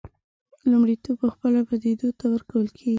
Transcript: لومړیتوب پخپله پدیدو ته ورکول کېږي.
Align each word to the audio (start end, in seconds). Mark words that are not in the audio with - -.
لومړیتوب 0.71 1.15
پخپله 1.23 1.59
پدیدو 1.69 2.09
ته 2.19 2.25
ورکول 2.33 2.67
کېږي. 2.77 2.89